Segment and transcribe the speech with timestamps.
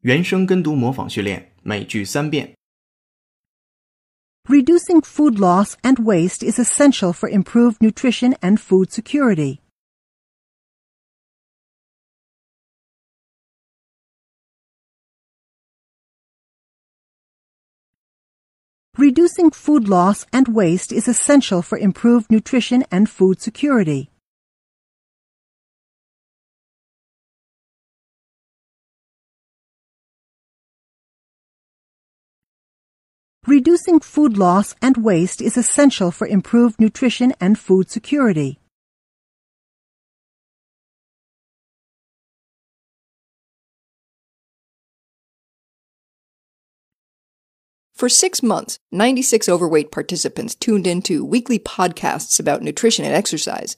[0.00, 2.54] 原声跟读模仿训练，每句三遍。
[4.46, 9.60] Reducing food loss and waste is essential for improved nutrition and food security.
[18.96, 24.10] Reducing food loss and waste is essential for improved nutrition and food security.
[33.49, 38.59] Reducing food loss and waste is essential for improved nutrition and food security.
[47.95, 53.77] For six months, 96 overweight participants tuned into weekly podcasts about nutrition and exercise.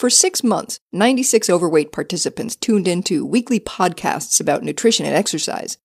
[0.00, 5.76] For six months, 96 overweight participants tuned into weekly podcasts about nutrition and exercise.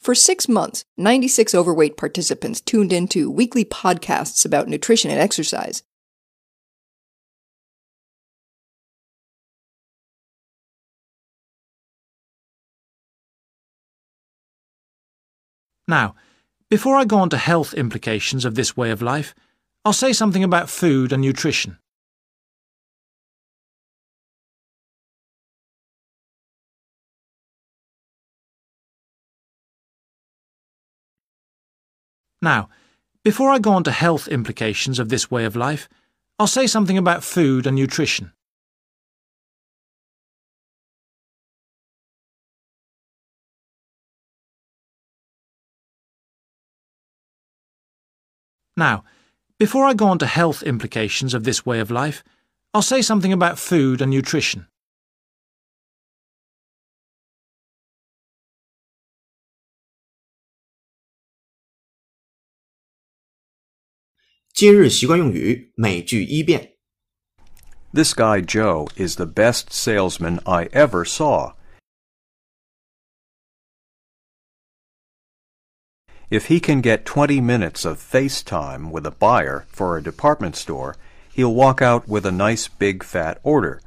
[0.00, 5.82] For six months, 96 overweight participants tuned into weekly podcasts about nutrition and exercise.
[15.88, 16.14] Now,
[16.70, 19.34] before I go on to health implications of this way of life,
[19.84, 21.78] I'll say something about food and nutrition.
[32.40, 32.68] Now,
[33.22, 35.88] before I go on to health implications of this way of life,
[36.38, 38.32] I'll say something about food and nutrition.
[48.76, 49.04] Now,
[49.58, 52.24] before I go on to health implications of this way of life,
[52.74, 54.66] I'll say something about food and nutrition.
[67.92, 71.52] This guy Joe is the best salesman I ever saw.
[76.32, 80.96] If he can get 20 minutes of FaceTime with a buyer for a department store,
[81.30, 83.82] he'll walk out with a nice big fat order.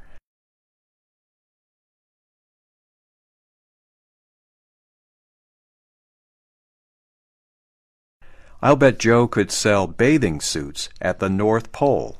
[8.62, 12.18] I'll bet Joe could sell bathing suits at the North Pole.